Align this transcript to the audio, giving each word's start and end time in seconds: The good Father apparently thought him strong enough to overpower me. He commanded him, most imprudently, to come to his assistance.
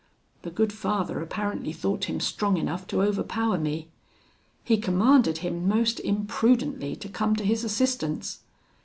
The 0.41 0.49
good 0.49 0.73
Father 0.73 1.21
apparently 1.21 1.71
thought 1.71 2.05
him 2.05 2.19
strong 2.19 2.57
enough 2.57 2.87
to 2.87 3.03
overpower 3.03 3.59
me. 3.59 3.89
He 4.63 4.77
commanded 4.79 5.37
him, 5.45 5.67
most 5.69 5.99
imprudently, 5.99 6.95
to 6.95 7.07
come 7.07 7.35
to 7.35 7.43
his 7.45 7.63
assistance. 7.63 8.39